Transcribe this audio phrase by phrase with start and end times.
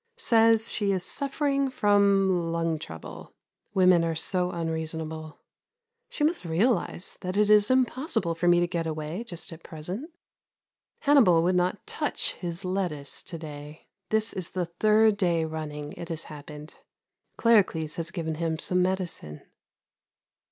[0.17, 3.35] Says she is suffering from lung trouble.
[3.75, 5.37] Women are so unreasonable.
[6.09, 10.09] She must realise that it is impossible for me to get away just at present.
[11.01, 13.89] Hannibal would not touch his lettuce to day.
[14.09, 16.73] This is the third day running it has happened.
[17.37, 19.41] Claricles has given him some medicine.